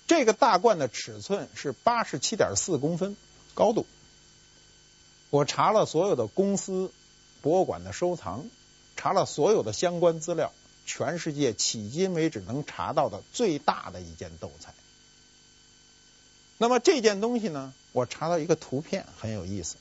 [0.08, 3.16] 这个大罐的尺寸是八十七点四公分
[3.54, 3.86] 高度。
[5.30, 6.90] 我查了所有的公司、
[7.40, 8.50] 博物馆的收藏，
[8.96, 10.52] 查了所有的相关资料，
[10.84, 14.74] 全世界迄今为止能查到的最大的一件斗彩。
[16.58, 17.72] 那么这件东西呢？
[17.92, 19.76] 我查到一个图片很有意思，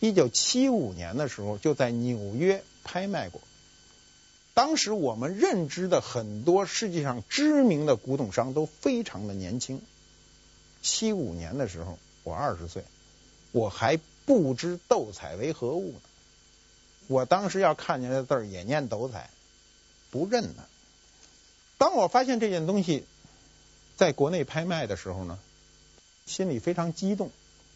[0.00, 3.40] 一九七五年的时候就在纽约拍卖过。
[4.52, 9.82] 当时我们认知的很多世界上知名的古董商都非常的年轻。
[10.82, 12.84] 七五年的时候我二十岁，
[13.52, 16.00] 我还不知斗彩为何物呢。
[17.08, 19.30] 我当时要看见这字儿也念斗彩，
[20.10, 20.64] 不认呢。
[21.78, 23.04] 当我发现这件东西
[23.96, 25.38] 在国内拍卖的时候呢，
[26.26, 27.30] 心里非常激动。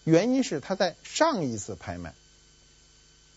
[0.04, 2.14] 原因是他在上一次拍卖，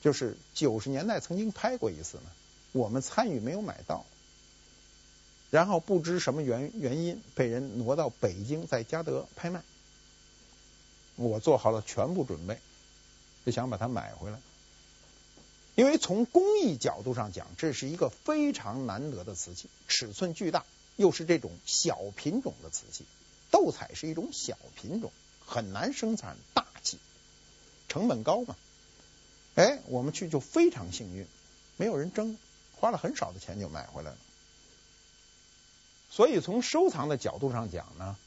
[0.01, 2.31] 就是九十年代曾经拍过一次呢，
[2.71, 4.05] 我们参与没有买到，
[5.51, 9.61] 然后不知什么原原因被人挪到北京，在嘉德拍卖。
[11.15, 12.57] 我做好了全部准备，
[13.45, 14.39] 就想把它买回来。
[15.75, 23.05] 因为从工艺角度上讲，这是一个非常难得的瓷器，尺寸巨大，又是这种小品种的瓷器。
[23.51, 25.11] 斗彩是一种小品种，
[25.45, 26.97] 很难生产大器，
[27.89, 28.55] 成本高嘛。
[29.55, 31.27] 哎，我们去就非常幸运，
[31.77, 32.37] 没有人争，
[32.75, 34.17] 花了很少的钱就买回来了。
[36.09, 38.17] 所以从收藏的角度上讲呢，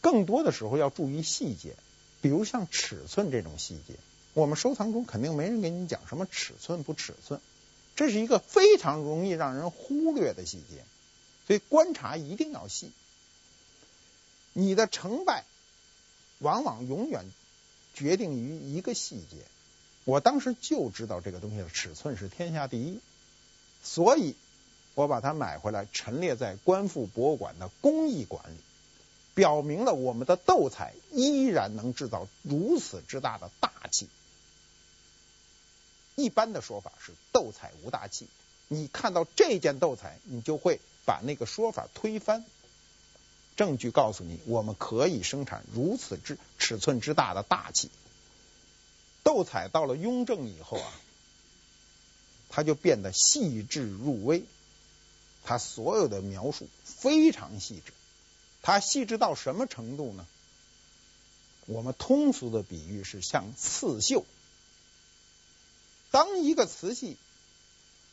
[0.00, 1.74] 更多的时候要注意细节，
[2.20, 3.94] 比如像尺寸这种细节。
[4.32, 7.40] 我们收藏中肯定没人给你讲什么尺寸不尺寸，
[7.96, 10.84] 这是一个非常容易让人忽略的细节，
[11.46, 12.92] 所以观察一定要细。
[14.52, 15.44] 你的成败
[16.40, 17.24] 往往永远
[17.94, 19.36] 决定于一个细节。
[20.04, 23.00] 我当时就知道这个东西的尺寸是天下第一，
[23.82, 24.34] 所以
[24.94, 28.56] 我把它买回来陈列在观复博物馆的工艺馆里，
[29.34, 34.08] 表明了我们的斗彩依然能制造如此之大的大气。
[36.16, 38.26] 一般的说法是斗彩无大器，
[38.68, 42.44] 你看到这件斗彩，你就会把那个说法推翻。
[43.60, 47.90] 证据告诉你，我们可以生产如此之尺寸之大的大器。
[49.22, 50.90] 斗彩到了雍正以后啊，
[52.48, 54.44] 它就变得细致入微，
[55.44, 57.92] 它所有的描述非常细致。
[58.62, 60.26] 它细致到什么程度呢？
[61.66, 64.24] 我们通俗的比喻是像刺绣。
[66.10, 67.18] 当一个瓷器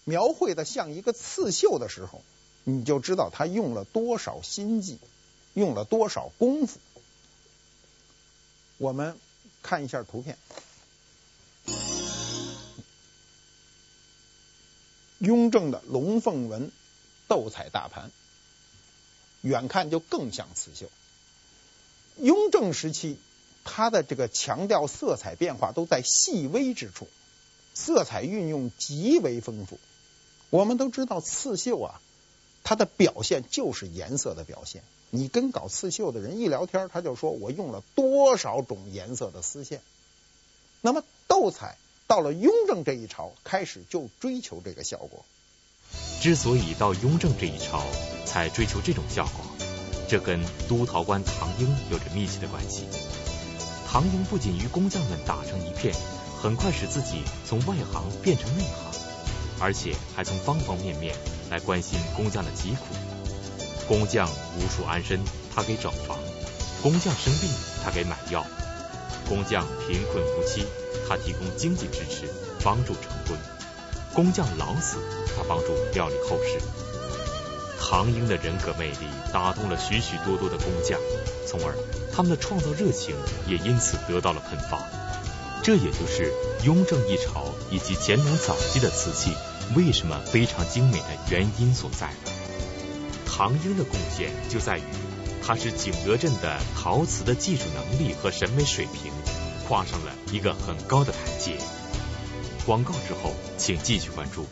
[0.03, 2.21] 描绘的像一个刺绣的时候，
[2.65, 4.99] 你就知道他用了多少心计，
[5.57, 6.79] 用了多少功夫。
[8.77, 9.17] 我们
[9.63, 10.37] 看一下图片，
[15.17, 16.71] 雍正的龙凤纹
[17.27, 18.11] 斗彩大盘，
[19.41, 20.91] 远看就更像刺绣。
[22.17, 23.17] 雍正时期，
[23.63, 27.07] 它的这个强调色彩变化都在细微之处。
[27.73, 29.79] 色彩运用极为丰富，
[30.51, 32.01] 我们都知道刺绣啊，
[32.63, 34.83] 它的表现就是颜色的表现。
[35.09, 39.81] 你跟搞刺绣的人一聊天，他就说我用了多少种颜色的丝线。
[40.81, 45.25] 那么斗彩到了雍正这一朝开始就追求这个效果。
[46.21, 47.83] 之所以到雍正这一朝
[48.25, 49.67] 才追求这种效果，
[50.07, 52.85] 这跟督陶官唐英有着密切的关系。
[53.87, 55.93] 唐英不仅与工匠们打成一片。
[56.39, 58.93] 很快使自己从外行变成内行，
[59.59, 61.15] 而且还从方方面面
[61.49, 63.16] 来关心工匠的疾苦。
[63.87, 65.19] 工匠无处安身，
[65.55, 66.17] 他给找房；
[66.83, 67.49] 工匠生病，
[67.83, 68.41] 他给买药；
[69.29, 70.65] 工匠贫困无妻，
[71.07, 72.29] 他提供经济支持，
[72.63, 73.37] 帮助成婚；
[74.13, 74.97] 工匠老死，
[75.35, 76.59] 他帮助料理后事。
[77.79, 80.99] 唐英的人格魅力打动了许许多多的工匠，
[81.47, 81.73] 从而
[82.13, 83.15] 他们的创造热情
[83.47, 84.81] 也因此得到了喷发。
[85.63, 89.33] 这也就是雍正一朝以及乾隆早期的瓷器
[89.75, 92.09] 为什么非常精美的原因所在。
[93.37, 94.81] 唐英的贡献就在于，
[95.43, 99.11] 他使景德镇的陶瓷的技术能力和审美水平
[99.67, 101.55] 跨上了一个很高的台阶。
[102.65, 104.47] 广告之后，请继续关注。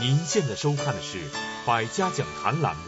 [0.00, 1.18] 您现在收看的是
[1.66, 2.82] 《百家讲坛》栏目。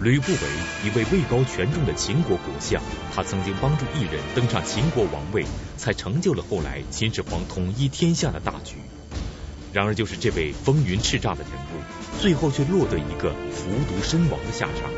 [0.00, 0.38] 吕不韦，
[0.84, 2.80] 一位位高权重的秦国国相，
[3.12, 5.44] 他曾经帮助异人登上秦国王位，
[5.76, 8.76] 才成就了后来秦始皇统一天下的大局。
[9.76, 14.90] 然而，就是这位风云叱咤的人物，最后却落得一个服毒身亡的下场。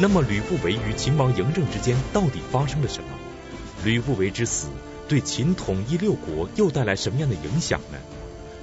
[0.00, 3.10] 那么，吕不韦与秦王嬴政之间到底发生了什么？
[3.84, 4.66] 吕不韦之死
[5.08, 7.98] 对秦统一六国又带来什么样的影响呢？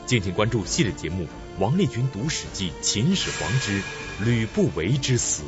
[0.05, 1.23] 敬请关注系列节目
[1.57, 3.81] 《王立军读史记·秦始皇之
[4.25, 5.43] 吕不韦之死》。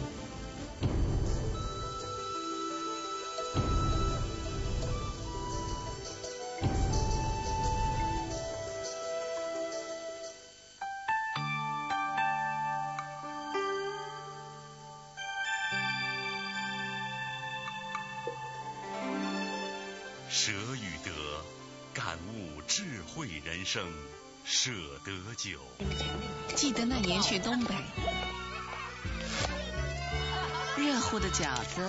[31.42, 31.82] 饺子，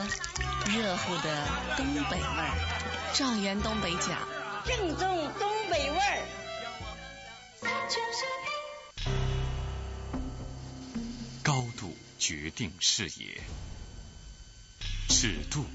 [0.71, 1.47] 热乎的
[1.77, 4.17] 东北味儿，状元东北饺，
[4.65, 6.27] 正宗东北味儿。
[11.43, 13.43] 高度决定视野，
[15.11, 15.67] 尺度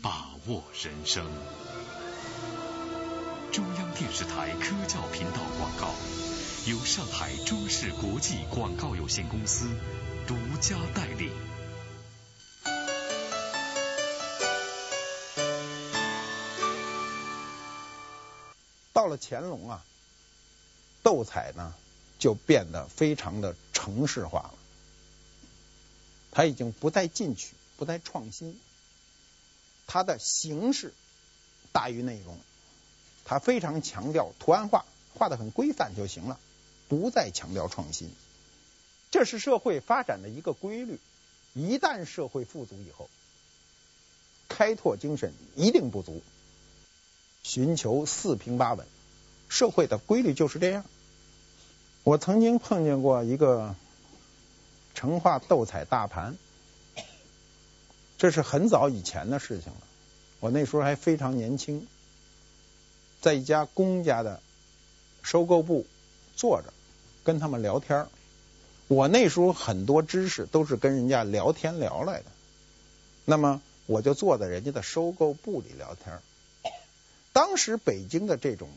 [0.00, 1.28] 把握人生。
[3.50, 5.92] 中央电视台科教频道广告
[6.66, 9.66] 由上海中视国际广告有限公司
[10.28, 11.32] 独家代理。
[19.02, 19.84] 到了乾隆啊，
[21.02, 21.74] 斗彩呢
[22.20, 24.54] 就变得非常的程式化了。
[26.30, 28.56] 他已经不再进取，不再创新，
[29.88, 30.94] 他的形式
[31.72, 32.38] 大于内容，
[33.24, 34.84] 他非常强调图案化，
[35.14, 36.38] 画的很规范就行了，
[36.88, 38.08] 不再强调创新。
[39.10, 41.00] 这是社会发展的一个规律。
[41.54, 43.10] 一旦社会富足以后，
[44.48, 46.22] 开拓精神一定不足，
[47.42, 48.86] 寻求四平八稳。
[49.52, 50.84] 社会的规律就是这样。
[52.02, 53.76] 我曾经碰见过一个。
[54.94, 56.36] 成化斗彩大盘，
[58.18, 59.78] 这是很早以前的事情了。
[60.38, 61.88] 我那时候还非常年轻，
[63.22, 64.40] 在一家公家的
[65.22, 65.86] 收购部
[66.36, 66.74] 坐着，
[67.24, 68.06] 跟他们聊天。
[68.86, 72.26] 我那时候很多知识都是跟人家聊天聊来的，
[73.24, 76.20] 那么我就坐在人家的收购部里聊天。
[77.32, 78.68] 当时北京的这种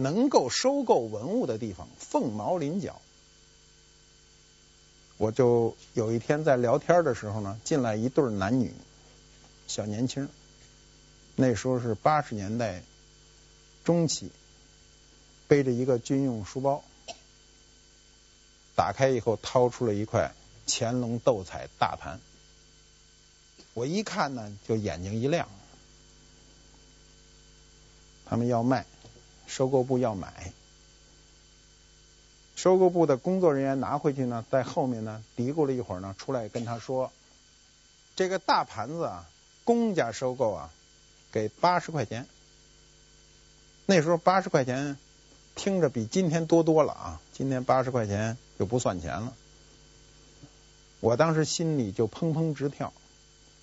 [0.00, 3.00] 能够收购文物的地方凤毛麟角。
[5.18, 8.72] 我就有一天在聊天的时候呢，进来一对男女，
[9.66, 10.30] 小年轻，
[11.36, 12.82] 那时候是八十年代
[13.84, 14.30] 中期，
[15.46, 16.82] 背着一个军用书包，
[18.74, 20.32] 打开以后掏出了一块
[20.66, 22.18] 乾隆斗彩大盘，
[23.74, 25.46] 我一看呢，就眼睛一亮，
[28.24, 28.86] 他们要卖，
[29.50, 30.52] 收购部要买。
[32.54, 37.10] 收购部的工作人员拿回去呢，在后面呢嘀咕了一会儿呢，出来跟他说
[38.14, 39.26] ：“这个大盘子啊，
[39.64, 40.70] 公家收购啊，
[41.32, 42.26] 给八十块钱。”
[43.86, 44.96] 那时候八十块钱
[45.56, 49.34] 听着比今天多多了啊，今天八十块钱就不算钱了。
[51.00, 52.92] 我当时心里就砰砰直跳，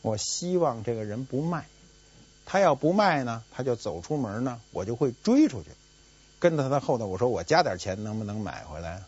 [0.01, 1.67] 我希望这个人不卖，
[2.49, 5.69] 他要不卖呢，他就走出门呢，我就会追出去。
[6.39, 9.03] 跟在他的后头，我说我加点钱能不能买回来？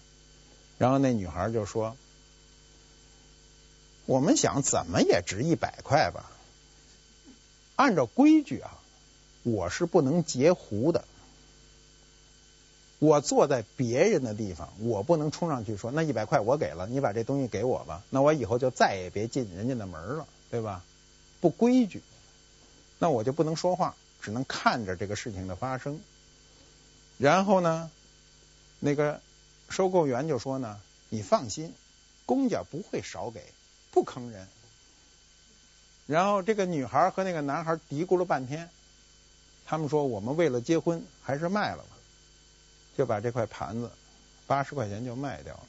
[0.78, 1.96] 然后那女孩就说
[4.06, 6.30] ：“我们想怎么也值一百块吧。
[7.78, 8.78] 按照规矩啊，
[9.44, 11.06] 我是不能截胡的。
[12.98, 18.04] 我坐在别人的地方，我不能冲上去说那一百块我给了，你把这东西给我吧。
[18.10, 20.84] 那我以后就再也别进人家的门了，对吧？
[21.40, 22.02] 不规矩。
[23.00, 26.00] 那我就不能说话，只能看着这个事情的发生。”
[27.18, 27.89] 然后呢，
[28.80, 29.20] 那个
[29.70, 30.80] 收购员就说呢
[31.10, 31.74] ：“你放心，
[32.28, 33.43] 公家不会少给，
[33.91, 34.47] 不坑人。”
[36.06, 38.70] 然后这个女孩和那个男孩嘀咕了半天，
[39.66, 41.89] 他们说：“我们为了结婚，还是卖了吧。”
[42.97, 43.89] 就把这块盘子
[44.45, 45.64] 八十块钱就卖掉了。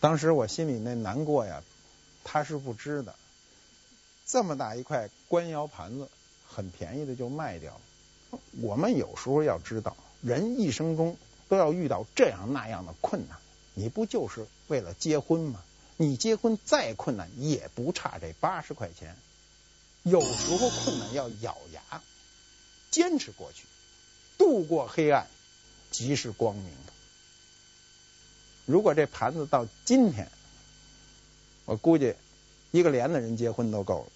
[0.00, 1.62] 当时我心里那难过呀，
[2.24, 3.14] 他是不知的，
[4.30, 6.08] 这么大一块官窑盘子，
[6.46, 8.38] 很便宜的就卖掉了。
[8.62, 11.16] 我们有时候要知道，人一生中
[11.48, 13.38] 都要遇到这样那样的困难，
[13.74, 15.60] 你不就是为了结婚吗？
[15.96, 19.16] 你结婚再困难，也不差这八十块钱。
[20.04, 22.00] 有时候困难要咬牙
[22.90, 23.66] 坚持过去，
[24.38, 25.26] 度过黑暗，
[25.90, 26.72] 即是光明。
[28.64, 30.30] 如果这盘子到今天，
[31.64, 32.14] 我估计
[32.70, 34.12] 一个连的人结婚都够了。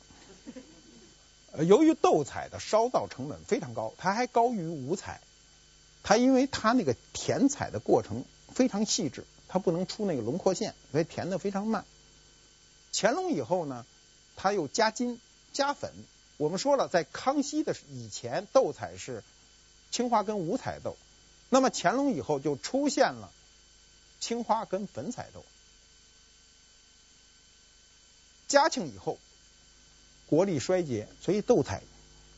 [1.62, 5.20] 由于斗彩的烧造成本非常高，它还高于五彩。
[6.02, 11.84] 它因为它那个填彩的过程非常细致，它不能出那个轮廓线，所以填的非常慢。
[12.92, 13.86] 乾隆以后呢，
[14.34, 15.20] 它又加金
[15.52, 15.92] 加粉。
[16.36, 19.22] 我们说了，在康熙的以前，斗彩是
[19.90, 20.96] 青花跟五彩斗。
[21.50, 23.30] 那么乾隆以后就出现了
[24.18, 25.44] 青花跟粉彩斗。
[28.48, 29.18] 嘉庆以后。
[30.26, 31.82] 国力衰竭，所以斗彩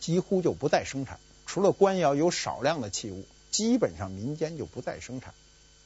[0.01, 1.19] 几乎就不再生产。
[1.47, 5.33] 除了官窑有少量的器物，基本上民间就不再生产。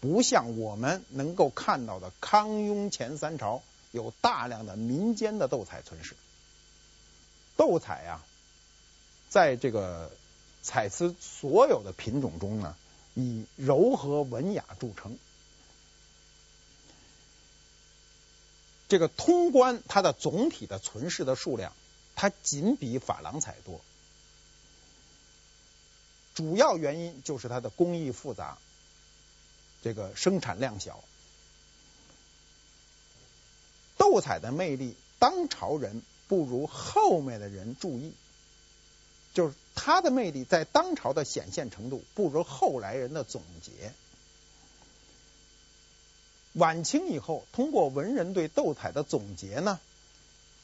[0.01, 6.17] 不像我们能够看到的康雍乾三朝有大量的民间的斗彩存世。
[7.57, 8.25] 斗彩啊，
[9.29, 10.11] 在这个
[10.63, 12.75] 彩瓷所有的品种中呢，
[13.15, 15.19] 以柔和文雅著称。
[18.89, 21.75] 这个通关它的总体的存世的数量。
[22.15, 23.81] 它仅比珐琅彩多，
[26.35, 28.59] 主要原因就是它的工艺复杂，
[29.83, 31.03] 这个生产量小。
[33.97, 38.13] 斗彩的魅力，当朝人不如后面的人注意，
[39.35, 43.93] 就是它的魅力在当朝的显现程度不如后来人的总结。
[46.55, 49.79] 晚清以后，通过文人对斗彩的总结呢，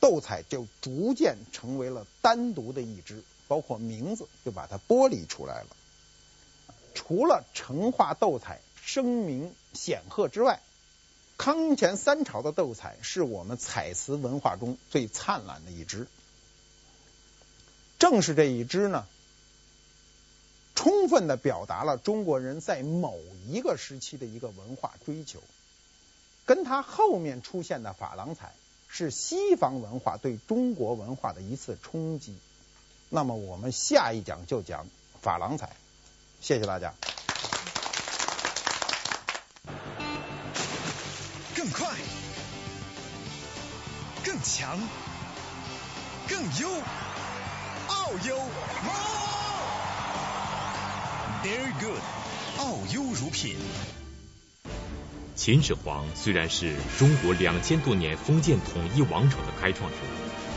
[0.07, 5.69] 斗彩就逐渐成为了单独的一支，包括名字就把它剥离出来了。
[6.95, 10.61] 除了成化斗彩声名显赫之外，
[11.37, 16.07] 康乾三朝的斗彩是我们彩瓷文化中最灿烂的一支。
[17.99, 19.09] 正是这一支呢，
[20.77, 25.43] 充分的表达了中国人在某一个时期的一个文化追求。
[26.45, 28.55] 跟它后面出现的珐琅彩
[28.97, 32.35] 是西方文化对中国文化的一次冲击。
[33.11, 34.87] 那么我们下一讲就讲
[35.23, 35.69] 珐琅彩。
[36.41, 36.95] 谢谢大家。
[41.55, 41.95] 更快、
[44.25, 44.79] 更强、
[46.27, 46.71] 更优，
[47.89, 48.39] 奥优。
[51.45, 52.01] Very good，
[52.61, 53.59] 奥优乳品。
[55.37, 59.97] 秦始皇虽然是中国两千多年封建统一王朝的开创者，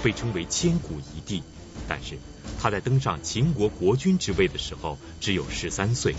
[0.01, 1.43] 被称为千古一帝，
[1.85, 2.17] 但是
[2.57, 6.15] 他在登上秦国国君之位的时候只有十三岁，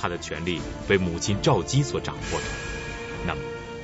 [0.00, 2.46] 他的权力被母亲赵姬所掌握着。
[3.26, 3.40] 那么，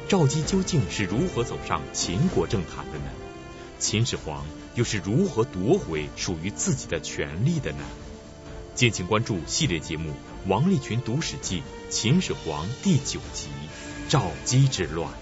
[0.08, 3.10] 赵姬究竟是如何走上秦国政坛的呢？
[3.80, 4.46] 秦始皇
[4.76, 7.84] 又是如何夺回属于自己的权力的呢？
[8.76, 10.10] 敬请关注系列节目
[10.46, 11.60] 《王立群读史记·
[11.90, 13.48] 秦始皇》第九集。
[14.08, 15.21] 赵姬之乱。